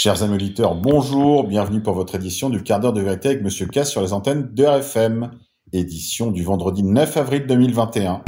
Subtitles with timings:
[0.00, 3.66] Chers amis auditeurs, bonjour, bienvenue pour votre édition du quart d'heure de vérité avec Monsieur
[3.66, 5.32] K sur les antennes de RFM.
[5.72, 8.22] Édition du vendredi 9 avril 2021.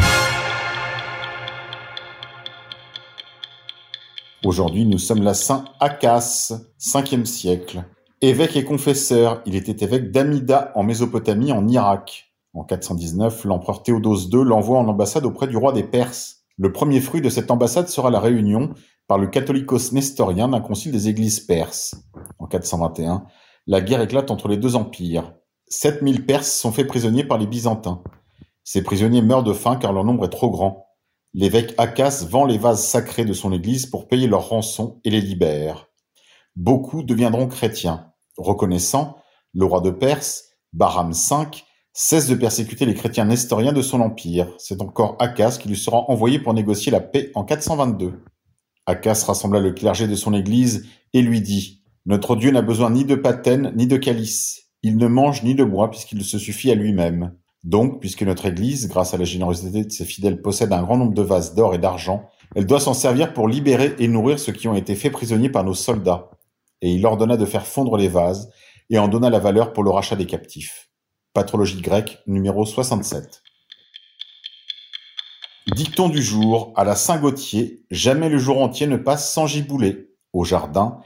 [4.44, 7.84] Aujourd'hui, nous sommes la Saint Akas, 5e siècle.
[8.20, 12.32] Évêque et confesseur, il était évêque d'Amida en Mésopotamie en Irak.
[12.52, 16.40] En 419, l'empereur Théodose II l'envoie en ambassade auprès du roi des Perses.
[16.58, 18.74] Le premier fruit de cette ambassade sera la réunion,
[19.10, 21.96] par le catholicos nestorien, d'un concile des églises perses.
[22.38, 23.24] En 421,
[23.66, 25.34] la guerre éclate entre les deux empires.
[25.66, 28.04] 7000 Perses sont faits prisonniers par les Byzantins.
[28.62, 30.86] Ces prisonniers meurent de faim car leur nombre est trop grand.
[31.34, 35.20] L'évêque Akas vend les vases sacrés de son église pour payer leur rançon et les
[35.20, 35.88] libère.
[36.54, 38.12] Beaucoup deviendront chrétiens.
[38.36, 39.16] Reconnaissant,
[39.54, 41.46] le roi de Perse, Bahram V,
[41.92, 44.54] cesse de persécuter les chrétiens nestoriens de son empire.
[44.58, 48.22] C'est encore Akas qui lui sera envoyé pour négocier la paix en 422.
[48.90, 53.04] Akas rassembla le clergé de son église et lui dit Notre Dieu n'a besoin ni
[53.04, 54.72] de patène ni de calice.
[54.82, 57.34] Il ne mange ni de bois puisqu'il se suffit à lui-même.
[57.62, 61.14] Donc, puisque notre église, grâce à la générosité de ses fidèles, possède un grand nombre
[61.14, 64.66] de vases d'or et d'argent, elle doit s'en servir pour libérer et nourrir ceux qui
[64.66, 66.30] ont été faits prisonniers par nos soldats.
[66.82, 68.50] Et il ordonna de faire fondre les vases
[68.88, 70.90] et en donna la valeur pour le rachat des captifs.
[71.32, 73.42] Patrologie grecque numéro 67.
[75.74, 80.08] Dicton du jour à la Saint-Gauthier, jamais le jour entier ne passe sans giboulet.
[80.32, 80.98] Au jardin,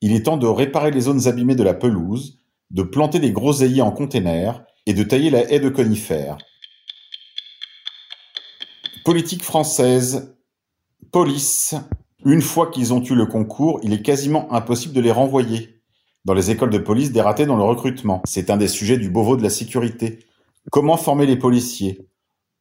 [0.00, 2.38] il est temps de réparer les zones abîmées de la pelouse,
[2.70, 6.38] de planter des groseilliers en container et de tailler la haie de conifères.
[9.04, 10.34] Politique française.
[11.12, 11.74] Police.
[12.24, 15.82] Une fois qu'ils ont eu le concours, il est quasiment impossible de les renvoyer
[16.24, 18.22] dans les écoles de police des ratés dans le recrutement.
[18.24, 20.20] C'est un des sujets du Beauvau de la sécurité.
[20.70, 22.08] Comment former les policiers?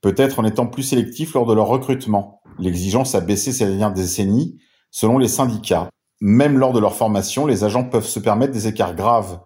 [0.05, 2.39] Peut-être en étant plus sélectif lors de leur recrutement.
[2.59, 4.59] L'exigence a baissé ces dernières décennies,
[4.91, 5.89] selon les syndicats.
[6.21, 9.39] Même lors de leur formation, les agents peuvent se permettre des écarts graves.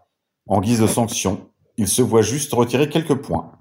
[0.48, 1.48] En guise de sanction,
[1.78, 3.54] ils se voient juste retirer quelques points.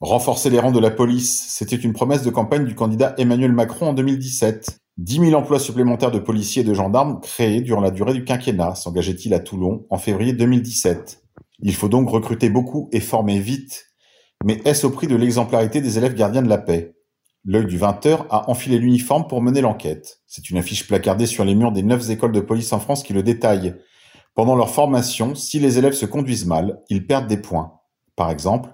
[0.00, 3.88] Renforcer les rangs de la police, c'était une promesse de campagne du candidat Emmanuel Macron
[3.88, 4.78] en 2017.
[4.98, 8.76] 10 000 emplois supplémentaires de policiers et de gendarmes créés durant la durée du quinquennat,
[8.76, 11.20] s'engageait-il à Toulon en février 2017.
[11.62, 13.87] Il faut donc recruter beaucoup et former vite.
[14.44, 16.94] Mais est-ce au prix de l'exemplarité des élèves gardiens de la paix?
[17.44, 20.20] L'œil du 20h a enfilé l'uniforme pour mener l'enquête.
[20.26, 23.12] C'est une affiche placardée sur les murs des neuf écoles de police en France qui
[23.12, 23.74] le détaille.
[24.34, 27.80] Pendant leur formation, si les élèves se conduisent mal, ils perdent des points.
[28.14, 28.70] Par exemple,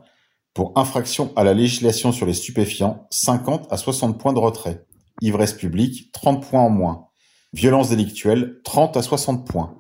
[0.52, 4.84] pour infraction à la législation sur les stupéfiants, 50 à 60 points de retrait.
[5.22, 7.08] Ivresse publique, 30 points en moins.
[7.54, 9.78] Violence délictuelle, 30 à 60 points.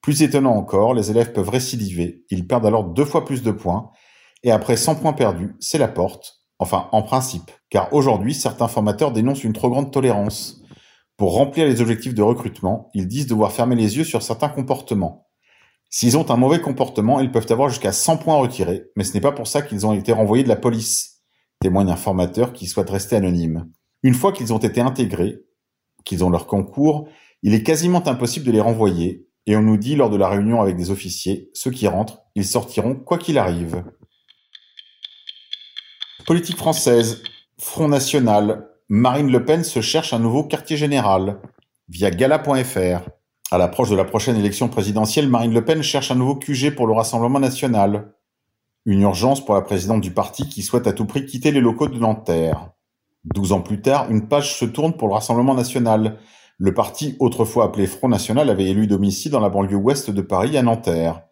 [0.00, 3.90] Plus étonnant encore, les élèves peuvent récidiver, ils perdent alors deux fois plus de points,
[4.42, 9.12] et après 100 points perdus, c'est la porte, enfin en principe, car aujourd'hui certains formateurs
[9.12, 10.62] dénoncent une trop grande tolérance.
[11.16, 15.28] Pour remplir les objectifs de recrutement, ils disent devoir fermer les yeux sur certains comportements.
[15.90, 19.20] S'ils ont un mauvais comportement, ils peuvent avoir jusqu'à 100 points retirés, mais ce n'est
[19.20, 21.22] pas pour ça qu'ils ont été renvoyés de la police,
[21.60, 23.70] témoigne un formateur qui souhaite rester anonyme.
[24.02, 25.38] Une fois qu'ils ont été intégrés,
[26.04, 27.08] qu'ils ont leur concours,
[27.42, 30.60] il est quasiment impossible de les renvoyer, et on nous dit lors de la réunion
[30.60, 33.84] avec des officiers, ceux qui rentrent, ils sortiront quoi qu'il arrive.
[36.26, 37.22] Politique française,
[37.58, 41.40] Front National, Marine Le Pen se cherche un nouveau quartier général,
[41.88, 43.08] via gala.fr.
[43.50, 46.86] À l'approche de la prochaine élection présidentielle, Marine Le Pen cherche un nouveau QG pour
[46.86, 48.14] le Rassemblement national.
[48.86, 51.88] Une urgence pour la présidente du parti qui souhaite à tout prix quitter les locaux
[51.88, 52.70] de Nanterre.
[53.24, 56.18] Douze ans plus tard, une page se tourne pour le Rassemblement national.
[56.56, 60.56] Le parti, autrefois appelé Front National, avait élu domicile dans la banlieue ouest de Paris,
[60.56, 61.22] à Nanterre,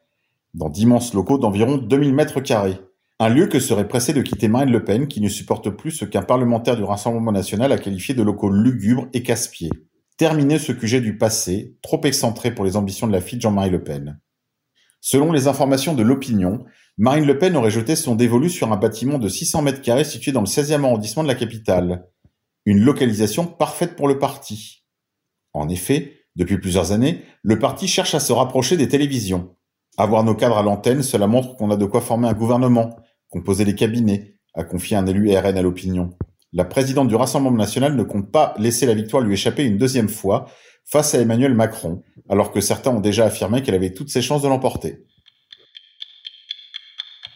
[0.55, 2.81] dans d'immenses locaux d'environ 2000 mètres carrés.
[3.23, 6.07] Un lieu que serait pressé de quitter Marine Le Pen, qui ne supporte plus ce
[6.07, 9.69] qu'un parlementaire du Rassemblement national a qualifié de locaux lugubres et casse-pieds.
[10.17, 13.69] Terminer ce QG du passé, trop excentré pour les ambitions de la fille de Jean-Marie
[13.69, 14.19] Le Pen.
[15.03, 16.65] Selon les informations de l'opinion,
[16.97, 20.33] Marine Le Pen aurait jeté son dévolu sur un bâtiment de 600 mètres carrés situé
[20.33, 22.07] dans le 16e arrondissement de la capitale.
[22.65, 24.87] Une localisation parfaite pour le parti.
[25.53, 29.55] En effet, depuis plusieurs années, le parti cherche à se rapprocher des télévisions.
[29.99, 32.97] Avoir nos cadres à l'antenne, cela montre qu'on a de quoi former un gouvernement,
[33.31, 36.11] composer les cabinets, a confié un élu RN à l'opinion.
[36.53, 40.09] La présidente du Rassemblement national ne compte pas laisser la victoire lui échapper une deuxième
[40.09, 40.47] fois
[40.85, 44.43] face à Emmanuel Macron, alors que certains ont déjà affirmé qu'elle avait toutes ses chances
[44.43, 45.05] de l'emporter.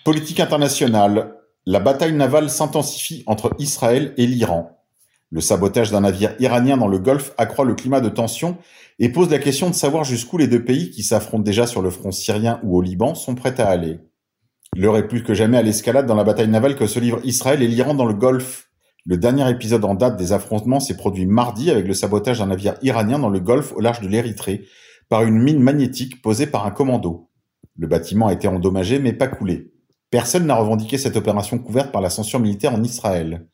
[0.05, 1.37] Politique internationale.
[1.65, 4.75] La bataille navale s'intensifie entre Israël et l'Iran.
[5.31, 8.59] Le sabotage d'un navire iranien dans le Golfe accroît le climat de tension
[8.99, 11.91] et pose la question de savoir jusqu'où les deux pays qui s'affrontent déjà sur le
[11.91, 13.99] front syrien ou au Liban sont prêts à aller.
[14.77, 17.63] L'heure est plus que jamais à l'escalade dans la bataille navale que se livrent Israël
[17.63, 18.71] et l'Iran dans le Golfe.
[19.07, 22.75] Le dernier épisode en date des affrontements s'est produit mardi avec le sabotage d'un navire
[22.83, 24.65] iranien dans le Golfe au large de l'Érythrée
[25.09, 27.31] par une mine magnétique posée par un commando.
[27.77, 29.73] Le bâtiment a été endommagé mais pas coulé.
[30.11, 33.47] Personne n'a revendiqué cette opération couverte par la censure militaire en Israël.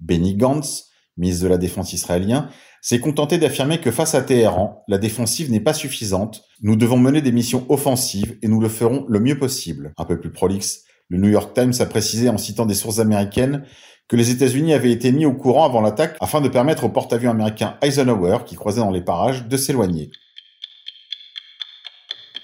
[0.00, 2.48] Benny Gantz, ministre de la Défense israélien,
[2.82, 7.20] s'est contenté d'affirmer que face à Téhéran, la défensive n'est pas suffisante, nous devons mener
[7.20, 9.92] des missions offensives et nous le ferons le mieux possible.
[9.96, 13.64] Un peu plus prolixe, le New York Times a précisé en citant des sources américaines
[14.08, 17.30] que les États-Unis avaient été mis au courant avant l'attaque afin de permettre au porte-avions
[17.30, 20.10] américain Eisenhower, qui croisait dans les parages, de s'éloigner.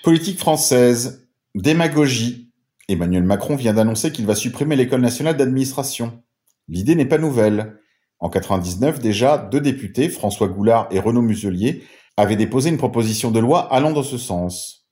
[0.02, 1.28] Politique française.
[1.54, 2.50] Démagogie.
[2.88, 6.20] Emmanuel Macron vient d'annoncer qu'il va supprimer l'école nationale d'administration.
[6.66, 7.78] L'idée n'est pas nouvelle.
[8.22, 11.82] En 99 déjà, deux députés, François Goulard et Renaud Muselier,
[12.16, 14.86] avaient déposé une proposition de loi allant dans ce sens.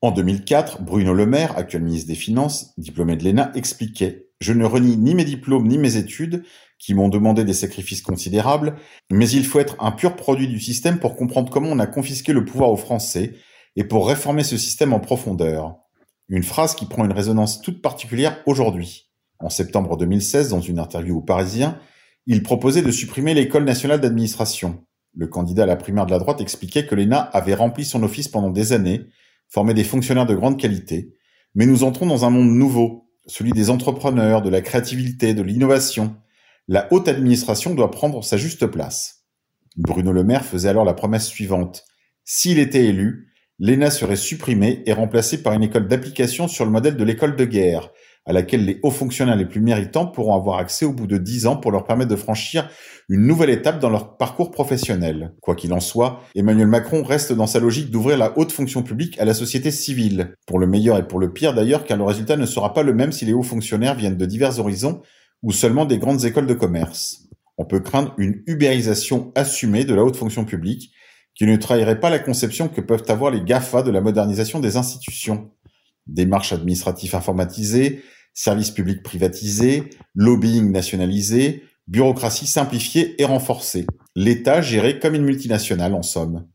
[0.00, 4.64] En 2004, Bruno Le Maire, actuel ministre des Finances, diplômé de l'ENA, expliquait Je ne
[4.64, 6.42] renie ni mes diplômes ni mes études,
[6.78, 8.76] qui m'ont demandé des sacrifices considérables,
[9.10, 12.32] mais il faut être un pur produit du système pour comprendre comment on a confisqué
[12.32, 13.34] le pouvoir aux Français
[13.76, 15.76] et pour réformer ce système en profondeur.
[16.30, 19.10] Une phrase qui prend une résonance toute particulière aujourd'hui.
[19.38, 21.78] En septembre 2016, dans une interview au Parisien,
[22.26, 24.84] il proposait de supprimer l'école nationale d'administration.
[25.14, 28.28] Le candidat à la primaire de la droite expliquait que l'ENA avait rempli son office
[28.28, 29.06] pendant des années,
[29.48, 31.14] formé des fonctionnaires de grande qualité,
[31.54, 36.16] mais nous entrons dans un monde nouveau, celui des entrepreneurs, de la créativité, de l'innovation.
[36.68, 39.24] La haute administration doit prendre sa juste place.
[39.76, 41.84] Bruno Le Maire faisait alors la promesse suivante.
[42.24, 46.96] S'il était élu, l'ENA serait supprimée et remplacée par une école d'application sur le modèle
[46.96, 47.90] de l'école de guerre,
[48.26, 51.46] à laquelle les hauts fonctionnaires les plus méritants pourront avoir accès au bout de dix
[51.46, 52.68] ans pour leur permettre de franchir
[53.08, 55.34] une nouvelle étape dans leur parcours professionnel.
[55.40, 59.18] Quoi qu'il en soit, Emmanuel Macron reste dans sa logique d'ouvrir la haute fonction publique
[59.18, 62.36] à la société civile, pour le meilleur et pour le pire d'ailleurs, car le résultat
[62.36, 65.02] ne sera pas le même si les hauts fonctionnaires viennent de divers horizons
[65.42, 67.28] ou seulement des grandes écoles de commerce.
[67.56, 70.92] On peut craindre une ubérisation assumée de la haute fonction publique,
[71.34, 74.76] qui ne trahirait pas la conception que peuvent avoir les GAFA de la modernisation des
[74.76, 75.50] institutions
[76.06, 78.02] démarches administratives informatisées,
[78.34, 83.86] services publics privatisés, lobbying nationalisé, bureaucratie simplifiée et renforcée.
[84.14, 86.46] L'État géré comme une multinationale en somme.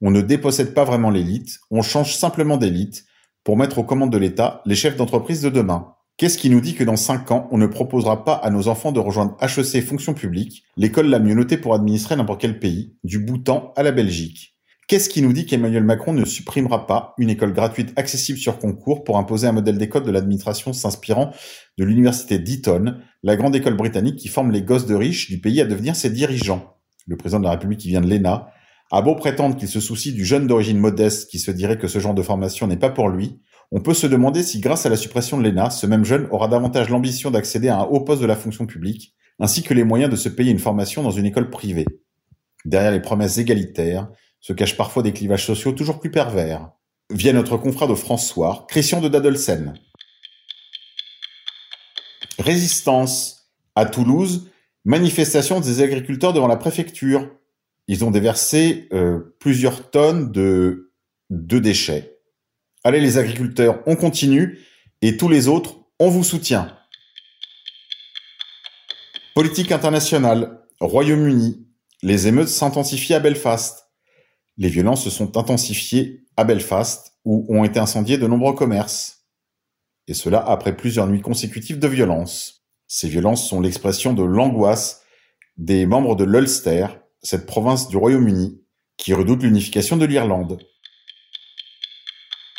[0.00, 3.04] On ne dépossède pas vraiment l'élite, on change simplement d'élite
[3.44, 5.92] pour mettre aux commandes de l'État les chefs d'entreprise de demain.
[6.16, 8.92] Qu'est-ce qui nous dit que dans 5 ans, on ne proposera pas à nos enfants
[8.92, 13.18] de rejoindre HEC Fonction publique, l'école la mieux notée pour administrer n'importe quel pays, du
[13.18, 14.55] Bhoutan à la Belgique?
[14.88, 19.02] Qu'est-ce qui nous dit qu'Emmanuel Macron ne supprimera pas une école gratuite accessible sur concours
[19.02, 21.32] pour imposer un modèle d'école de l'administration s'inspirant
[21.76, 22.94] de l'université d'Eton,
[23.24, 26.10] la grande école britannique qui forme les gosses de riches du pays à devenir ses
[26.10, 26.76] dirigeants?
[27.08, 28.46] Le président de la République qui vient de l'ENA
[28.92, 31.98] a beau prétendre qu'il se soucie du jeune d'origine modeste qui se dirait que ce
[31.98, 33.40] genre de formation n'est pas pour lui,
[33.72, 36.46] on peut se demander si grâce à la suppression de l'ENA, ce même jeune aura
[36.46, 40.12] davantage l'ambition d'accéder à un haut poste de la fonction publique, ainsi que les moyens
[40.12, 41.86] de se payer une formation dans une école privée.
[42.64, 44.08] Derrière les promesses égalitaires,
[44.46, 46.70] se cachent parfois des clivages sociaux toujours plus pervers.
[47.10, 49.74] Vient notre confrère de François, Christian de Dadelsen.
[52.38, 53.32] Résistance.
[53.74, 54.48] À Toulouse,
[54.84, 57.28] manifestation des agriculteurs devant la préfecture.
[57.88, 60.92] Ils ont déversé euh, plusieurs tonnes de,
[61.28, 62.20] de déchets.
[62.84, 64.60] Allez les agriculteurs, on continue,
[65.02, 66.74] et tous les autres, on vous soutient.
[69.34, 70.62] Politique internationale.
[70.80, 71.66] Royaume-Uni.
[72.02, 73.85] Les émeutes s'intensifient à Belfast.
[74.58, 79.26] Les violences se sont intensifiées à Belfast, où ont été incendiés de nombreux commerces.
[80.08, 82.64] Et cela après plusieurs nuits consécutives de violences.
[82.86, 85.02] Ces violences sont l'expression de l'angoisse
[85.56, 86.86] des membres de l'Ulster,
[87.22, 88.60] cette province du Royaume-Uni,
[88.96, 90.62] qui redoute l'unification de l'Irlande.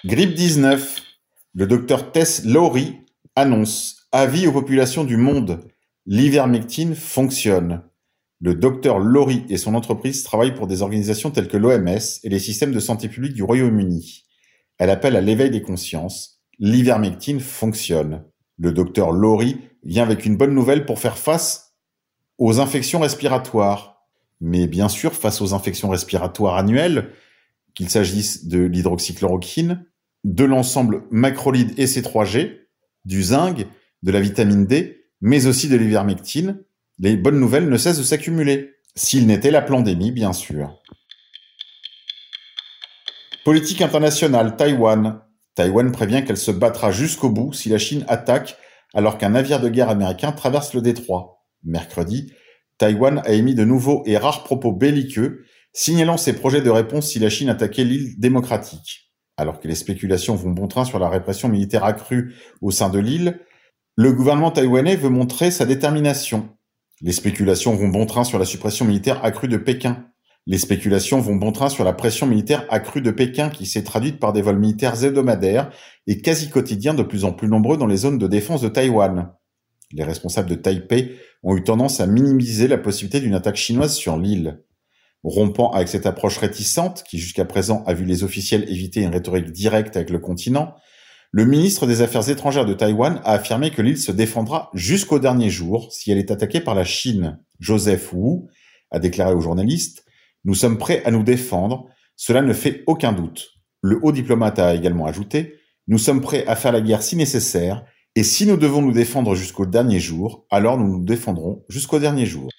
[0.05, 1.03] Grippe 19.
[1.53, 2.97] Le docteur Tess Lowry
[3.35, 5.67] annonce Avis aux populations du monde.
[6.05, 7.81] L'ivermectine fonctionne.
[8.39, 11.87] Le docteur Laurie et son entreprise travaillent pour des organisations telles que l'OMS
[12.23, 14.25] et les systèmes de santé publique du Royaume-Uni.
[14.77, 16.43] Elle appelle à l'éveil des consciences.
[16.59, 18.23] L'ivermectine fonctionne.
[18.59, 21.75] Le docteur Laurie vient avec une bonne nouvelle pour faire face
[22.37, 24.05] aux infections respiratoires.
[24.39, 27.11] Mais bien sûr, face aux infections respiratoires annuelles,
[27.73, 29.83] qu'il s'agisse de l'hydroxychloroquine,
[30.23, 32.59] de l'ensemble macrolide et C3G,
[33.05, 33.65] du zinc,
[34.03, 36.63] de la vitamine D, mais aussi de l'ivermectine,
[36.99, 38.75] les bonnes nouvelles ne cessent de s'accumuler.
[38.95, 40.81] S'il n'était la pandémie, bien sûr.
[43.45, 45.21] Politique internationale, Taïwan.
[45.55, 48.57] Taïwan prévient qu'elle se battra jusqu'au bout si la Chine attaque
[48.93, 51.45] alors qu'un navire de guerre américain traverse le détroit.
[51.63, 52.33] Mercredi,
[52.77, 57.19] Taïwan a émis de nouveaux et rares propos belliqueux, signalant ses projets de réponse si
[57.19, 59.13] la Chine attaquait l'île démocratique.
[59.37, 62.99] Alors que les spéculations vont bon train sur la répression militaire accrue au sein de
[62.99, 63.39] l'île,
[63.95, 66.56] le gouvernement taïwanais veut montrer sa détermination.
[67.01, 70.07] Les spéculations vont bon train sur la suppression militaire accrue de Pékin.
[70.47, 74.19] Les spéculations vont bon train sur la pression militaire accrue de Pékin qui s'est traduite
[74.19, 75.69] par des vols militaires hebdomadaires
[76.07, 79.31] et quasi quotidiens de plus en plus nombreux dans les zones de défense de Taïwan.
[79.91, 84.17] Les responsables de Taipei ont eu tendance à minimiser la possibilité d'une attaque chinoise sur
[84.17, 84.63] l'île.
[85.23, 89.51] Rompant avec cette approche réticente, qui jusqu'à présent a vu les officiels éviter une rhétorique
[89.51, 90.73] directe avec le continent,
[91.31, 95.49] le ministre des Affaires étrangères de Taïwan a affirmé que l'île se défendra jusqu'au dernier
[95.49, 97.39] jour si elle est attaquée par la Chine.
[97.59, 98.47] Joseph Wu
[98.91, 100.07] a déclaré aux journalistes
[100.47, 103.49] nous sommes prêts à nous défendre, cela ne fait aucun doute.
[103.81, 107.83] Le haut diplomate a également ajouté Nous sommes prêts à faire la guerre si nécessaire,
[108.15, 112.25] et si nous devons nous défendre jusqu'au dernier jour, alors nous nous défendrons jusqu'au dernier
[112.25, 112.49] jour.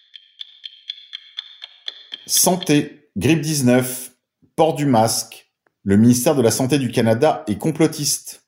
[2.26, 4.12] Santé, grippe 19,
[4.54, 5.50] port du masque.
[5.82, 8.47] Le ministère de la Santé du Canada est complotiste.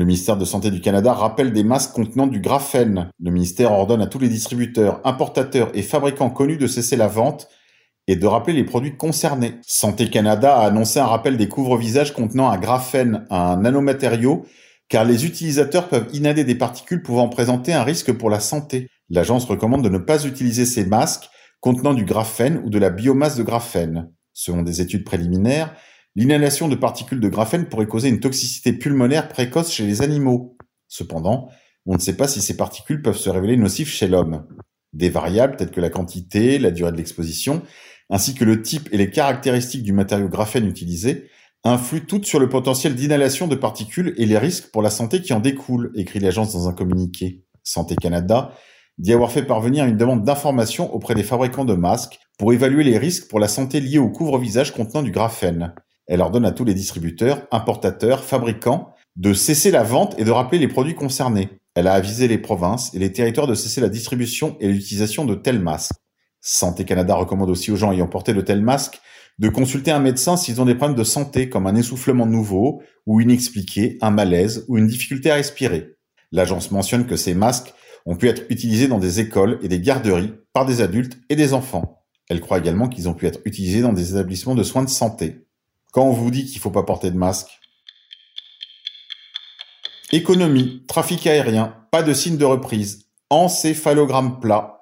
[0.00, 3.10] Le ministère de Santé du Canada rappelle des masques contenant du graphène.
[3.22, 7.48] Le ministère ordonne à tous les distributeurs, importateurs et fabricants connus de cesser la vente
[8.06, 9.56] et de rappeler les produits concernés.
[9.60, 14.46] Santé Canada a annoncé un rappel des couvre-visages contenant un graphène, un nanomatériau,
[14.88, 18.88] car les utilisateurs peuvent inhaler des particules pouvant présenter un risque pour la santé.
[19.10, 21.28] L'agence recommande de ne pas utiliser ces masques
[21.60, 24.10] contenant du graphène ou de la biomasse de graphène.
[24.32, 25.74] Selon des études préliminaires,
[26.16, 30.56] l'inhalation de particules de graphène pourrait causer une toxicité pulmonaire précoce chez les animaux.
[30.88, 31.48] Cependant,
[31.86, 34.46] on ne sait pas si ces particules peuvent se révéler nocives chez l'homme.
[34.92, 37.62] Des variables telles que la quantité, la durée de l'exposition,
[38.10, 41.30] ainsi que le type et les caractéristiques du matériau graphène utilisé,
[41.62, 45.32] influent toutes sur le potentiel d'inhalation de particules et les risques pour la santé qui
[45.32, 47.44] en découlent, écrit l'agence dans un communiqué.
[47.62, 48.52] Santé Canada
[48.98, 52.98] dit avoir fait parvenir une demande d'information auprès des fabricants de masques pour évaluer les
[52.98, 55.74] risques pour la santé liés au couvre-visage contenant du graphène.
[56.10, 60.58] Elle ordonne à tous les distributeurs, importateurs, fabricants de cesser la vente et de rappeler
[60.58, 61.50] les produits concernés.
[61.76, 65.36] Elle a avisé les provinces et les territoires de cesser la distribution et l'utilisation de
[65.36, 65.92] tels masques.
[66.40, 69.00] Santé Canada recommande aussi aux gens ayant porté de tels masques
[69.38, 73.20] de consulter un médecin s'ils ont des problèmes de santé comme un essoufflement nouveau ou
[73.20, 75.94] inexpliqué, un malaise ou une difficulté à respirer.
[76.32, 77.72] L'agence mentionne que ces masques
[78.04, 81.54] ont pu être utilisés dans des écoles et des garderies par des adultes et des
[81.54, 82.02] enfants.
[82.28, 85.46] Elle croit également qu'ils ont pu être utilisés dans des établissements de soins de santé.
[85.92, 87.60] Quand on vous dit qu'il ne faut pas porter de masque,
[90.12, 94.80] Économie, trafic aérien, pas de signe de reprise, encéphalogramme plat,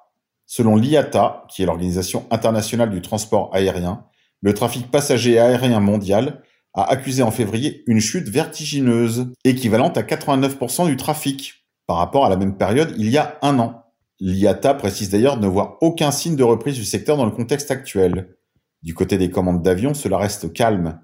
[0.51, 4.05] Selon l'IATA, qui est l'Organisation internationale du transport aérien,
[4.41, 6.41] le trafic passager aérien mondial
[6.73, 12.29] a accusé en février une chute vertigineuse, équivalente à 89% du trafic, par rapport à
[12.29, 13.83] la même période il y a un an.
[14.19, 18.35] L'IATA précise d'ailleurs ne voir aucun signe de reprise du secteur dans le contexte actuel.
[18.81, 20.99] Du côté des commandes d'avions, cela reste calme.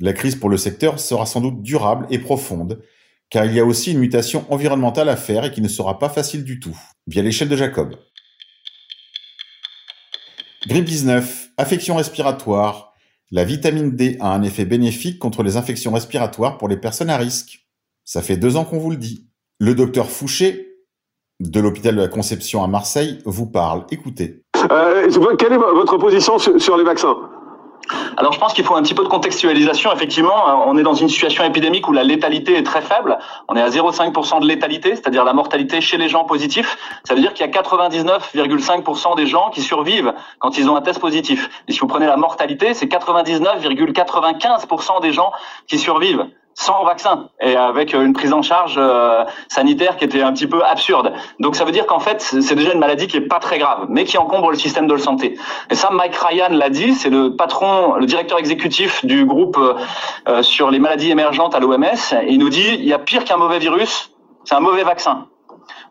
[0.00, 2.82] La crise pour le secteur sera sans doute durable et profonde,
[3.30, 6.08] car il y a aussi une mutation environnementale à faire et qui ne sera pas
[6.08, 7.96] facile du tout, via l'échelle de Jacob.
[10.66, 12.92] Grippe 19, affection respiratoire.
[13.30, 17.16] La vitamine D a un effet bénéfique contre les infections respiratoires pour les personnes à
[17.16, 17.66] risque.
[18.04, 19.28] Ça fait deux ans qu'on vous le dit.
[19.58, 20.76] Le docteur Fouché,
[21.40, 23.86] de l'hôpital de la Conception à Marseille, vous parle.
[23.90, 24.45] Écoutez.
[24.70, 25.08] Euh,
[25.38, 27.16] quelle est votre position sur les vaccins?
[28.16, 29.92] Alors je pense qu'il faut un petit peu de contextualisation.
[29.92, 33.16] Effectivement, euh, on est dans une situation épidémique où la létalité est très faible.
[33.48, 36.76] On est à 0,5% de létalité, c'est-à-dire la mortalité chez les gens positifs.
[37.04, 40.82] Ça veut dire qu'il y a 99,5% des gens qui survivent quand ils ont un
[40.82, 41.48] test positif.
[41.68, 45.30] Et si vous prenez la mortalité, c'est 99,95% des gens
[45.66, 46.26] qui survivent
[46.58, 50.64] sans vaccin et avec une prise en charge euh, sanitaire qui était un petit peu
[50.64, 51.12] absurde.
[51.38, 53.86] Donc ça veut dire qu'en fait c'est déjà une maladie qui est pas très grave,
[53.90, 55.38] mais qui encombre le système de santé.
[55.70, 60.42] Et ça, Mike Ryan l'a dit, c'est le patron, le directeur exécutif du groupe euh,
[60.42, 61.84] sur les maladies émergentes à l'OMS.
[62.26, 64.10] Il nous dit il y a pire qu'un mauvais virus,
[64.44, 65.26] c'est un mauvais vaccin.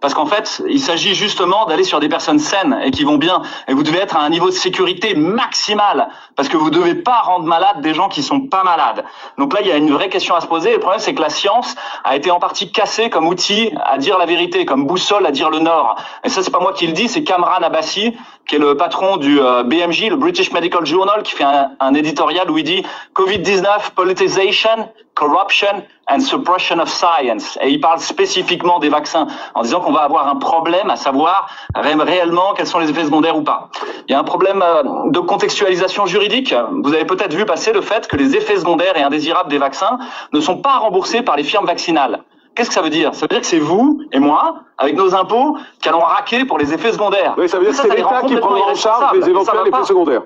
[0.05, 3.41] Parce qu'en fait, il s'agit justement d'aller sur des personnes saines et qui vont bien.
[3.67, 6.09] Et vous devez être à un niveau de sécurité maximal.
[6.35, 9.03] Parce que vous ne devez pas rendre malade des gens qui sont pas malades.
[9.39, 10.73] Donc là, il y a une vraie question à se poser.
[10.73, 14.19] Le problème, c'est que la science a été en partie cassée comme outil à dire
[14.19, 15.95] la vérité, comme boussole à dire le nord.
[16.23, 18.15] Et ça, c'est pas moi qui le dis, c'est Kamran Abbasi,
[18.47, 21.93] qui est le patron du euh, BMJ, le British Medical Journal, qui fait un, un
[21.93, 22.83] éditorial où il dit
[23.15, 27.57] Covid-19, politicization, corruption and suppression of science.
[27.61, 31.49] Et il parle spécifiquement des vaccins en disant qu'on va avoir un problème à savoir
[31.73, 33.69] réellement quels sont les effets secondaires ou pas.
[34.07, 36.53] Il y a un problème euh, de contextualisation juridique.
[36.83, 39.97] Vous avez peut-être vu passer le fait que les effets secondaires et indésirables des vaccins
[40.33, 42.21] ne sont pas remboursés par les firmes vaccinales.
[42.55, 43.13] Qu'est-ce que ça veut dire?
[43.13, 46.57] Ça veut dire que c'est vous et moi, avec nos impôts, qui allons raquer pour
[46.57, 47.35] les effets secondaires.
[47.37, 50.21] Oui, ça veut dire que c'est l'État qui prendra en charge les éventuels effets secondaires.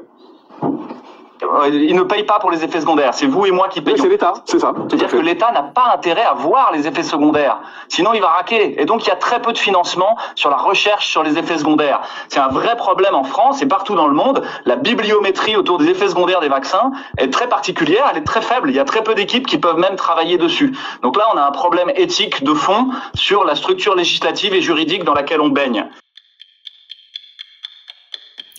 [1.42, 3.14] Euh, il ne paye pas pour les effets secondaires.
[3.14, 3.98] C'est vous et moi qui payons.
[3.98, 4.74] c'est l'État, c'est ça.
[4.88, 7.60] C'est-à-dire que l'État n'a pas intérêt à voir les effets secondaires.
[7.88, 8.82] Sinon, il va raquer.
[8.82, 11.58] Et donc, il y a très peu de financement sur la recherche sur les effets
[11.58, 12.02] secondaires.
[12.28, 14.44] C'est un vrai problème en France et partout dans le monde.
[14.66, 18.06] La bibliométrie autour des effets secondaires des vaccins est très particulière.
[18.12, 18.70] Elle est très faible.
[18.70, 20.76] Il y a très peu d'équipes qui peuvent même travailler dessus.
[21.04, 25.04] Donc là, on a un problème éthique de fond sur la structure législative et juridique
[25.06, 25.86] dans laquelle on baigne.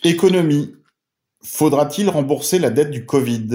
[0.03, 0.80] Économie.
[1.43, 3.49] Faudra-t-il rembourser la dette du Covid?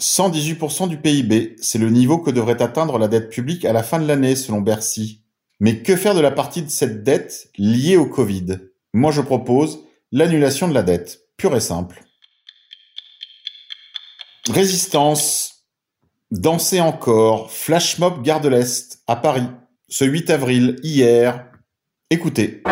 [0.00, 3.98] 118% du PIB, c'est le niveau que devrait atteindre la dette publique à la fin
[3.98, 5.22] de l'année selon Bercy.
[5.60, 8.58] Mais que faire de la partie de cette dette liée au Covid?
[8.92, 9.80] Moi je propose
[10.12, 12.04] l'annulation de la dette, pure et simple.
[14.48, 15.64] Résistance.
[16.30, 17.50] Danser encore.
[17.50, 19.46] Flash mob Gare de l'Est, à Paris.
[19.88, 21.50] Ce 8 avril, hier.
[22.10, 22.62] Écoutez.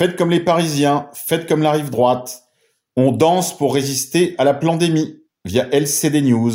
[0.00, 2.44] Faites comme les Parisiens, faites comme la rive droite.
[2.96, 6.54] On danse pour résister à la pandémie via LCD News.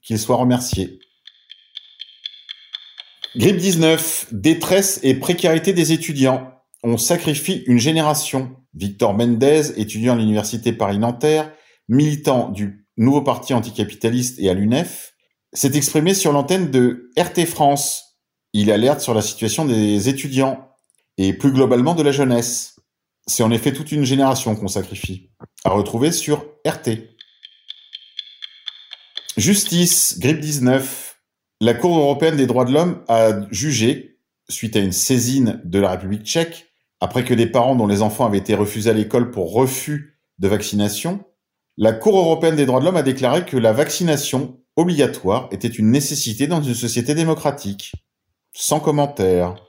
[0.00, 0.98] Qu'il soit remercié.
[3.36, 6.52] Grippe 19, détresse et précarité des étudiants.
[6.82, 8.56] On sacrifie une génération.
[8.72, 11.52] Victor Mendez, étudiant à l'université Paris-Nanterre,
[11.90, 15.12] militant du nouveau parti anticapitaliste et à l'UNEF,
[15.52, 18.16] s'est exprimé sur l'antenne de RT France.
[18.54, 20.70] Il alerte sur la situation des étudiants
[21.18, 22.75] et plus globalement de la jeunesse.
[23.26, 25.30] C'est en effet toute une génération qu'on sacrifie.
[25.64, 27.16] À retrouver sur RT.
[29.36, 31.20] Justice, grippe 19.
[31.60, 35.90] La Cour européenne des droits de l'homme a jugé, suite à une saisine de la
[35.90, 36.66] République tchèque,
[37.00, 40.48] après que des parents dont les enfants avaient été refusés à l'école pour refus de
[40.48, 41.24] vaccination,
[41.76, 45.90] la Cour européenne des droits de l'homme a déclaré que la vaccination obligatoire était une
[45.90, 47.92] nécessité dans une société démocratique.
[48.52, 49.65] Sans commentaire.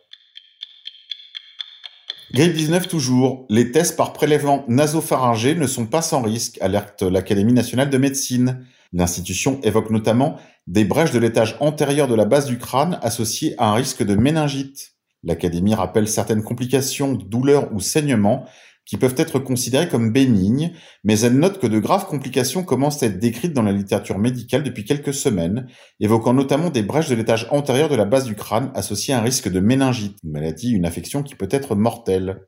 [2.34, 3.46] Grippe 19 toujours.
[3.50, 8.66] Les tests par prélèvement nasopharyngé ne sont pas sans risque, alerte l'Académie nationale de médecine.
[8.92, 10.38] L'institution évoque notamment
[10.68, 14.16] des brèches de l'étage antérieur de la base du crâne associées à un risque de
[14.16, 14.96] méningite.
[15.24, 18.46] L'Académie rappelle certaines complications, douleurs ou saignements
[18.88, 20.74] qui peuvent être considérées comme bénignes,
[21.04, 24.64] mais elle note que de graves complications commencent à être décrites dans la littérature médicale
[24.64, 25.68] depuis quelques semaines,
[26.00, 29.24] évoquant notamment des brèches de l'étage antérieur de la base du crâne associées à un
[29.24, 32.48] risque de méningite, une maladie, une infection qui peut être mortelle.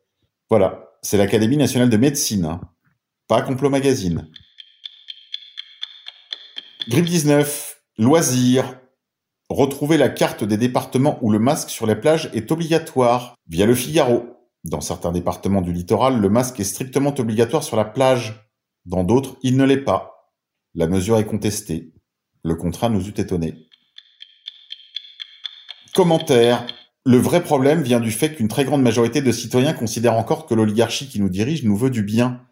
[0.49, 2.61] Voilà, c'est l'Académie nationale de médecine, hein.
[3.27, 4.29] pas Complot Magazine.
[6.87, 8.79] Grippe 19, loisirs.
[9.49, 13.75] Retrouvez la carte des départements où le masque sur les plages est obligatoire via le
[13.75, 14.28] Figaro.
[14.65, 18.51] Dans certains départements du littoral, le masque est strictement obligatoire sur la plage.
[18.85, 20.33] Dans d'autres, il ne l'est pas.
[20.75, 21.93] La mesure est contestée.
[22.43, 23.55] Le contrat nous eût étonnés.
[25.95, 26.67] Commentaire.
[27.05, 30.53] Le vrai problème vient du fait qu'une très grande majorité de citoyens considèrent encore que
[30.53, 32.45] l'oligarchie qui nous dirige nous veut du bien,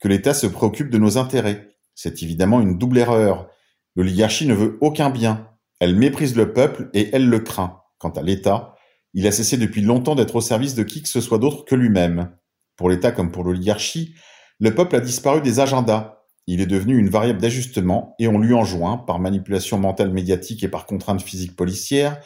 [0.00, 1.76] que l'État se préoccupe de nos intérêts.
[1.94, 3.48] C'est évidemment une double erreur.
[3.96, 5.48] L'oligarchie ne veut aucun bien.
[5.80, 7.82] Elle méprise le peuple et elle le craint.
[7.98, 8.76] Quant à l'État,
[9.14, 11.74] il a cessé depuis longtemps d'être au service de qui que ce soit d'autre que
[11.74, 12.36] lui-même.
[12.76, 14.14] Pour l'État comme pour l'oligarchie,
[14.60, 16.18] le peuple a disparu des agendas.
[16.46, 20.68] Il est devenu une variable d'ajustement et on lui enjoint, par manipulation mentale médiatique et
[20.68, 22.20] par contrainte physique policière,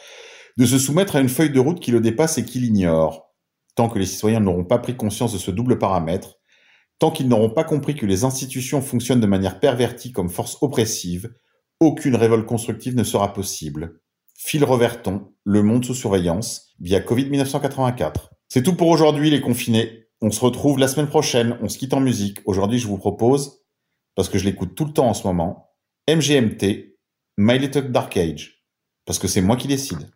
[0.57, 3.33] de se soumettre à une feuille de route qui le dépasse et qui l'ignore.
[3.75, 6.35] Tant que les citoyens n'auront pas pris conscience de ce double paramètre,
[6.99, 11.33] tant qu'ils n'auront pas compris que les institutions fonctionnent de manière pervertie comme force oppressive,
[11.79, 13.99] aucune révolte constructive ne sera possible.
[14.33, 18.31] Phil Reverton, Le Monde sous surveillance, via Covid 1984.
[18.49, 20.07] C'est tout pour aujourd'hui les confinés.
[20.21, 22.39] On se retrouve la semaine prochaine, on se quitte en musique.
[22.45, 23.61] Aujourd'hui je vous propose,
[24.15, 25.71] parce que je l'écoute tout le temps en ce moment,
[26.09, 26.97] MGMT,
[27.37, 28.63] My Little Dark Age.
[29.05, 30.11] Parce que c'est moi qui décide.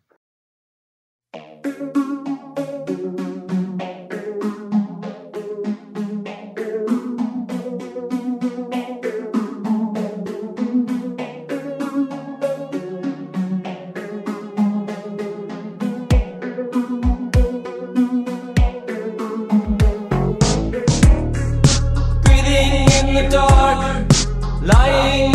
[24.68, 25.27] 来。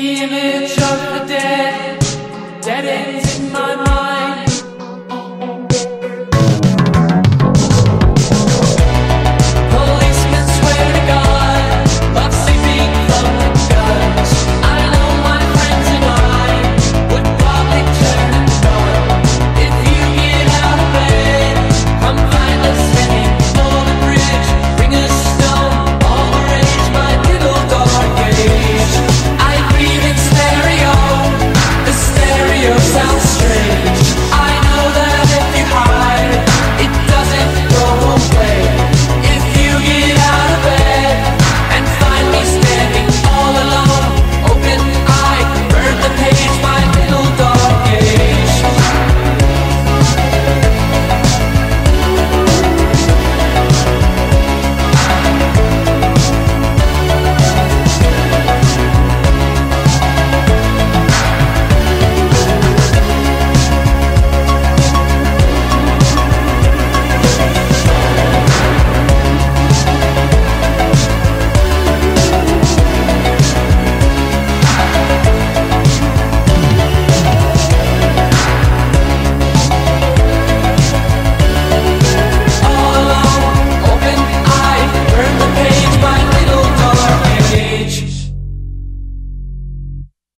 [0.00, 0.59] Seeing